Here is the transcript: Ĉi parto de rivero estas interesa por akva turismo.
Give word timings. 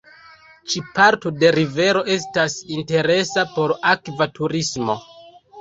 Ĉi 0.71 0.79
parto 0.95 1.31
de 1.43 1.51
rivero 1.57 2.01
estas 2.17 2.57
interesa 2.79 3.47
por 3.59 3.75
akva 3.93 4.31
turismo. 4.41 4.99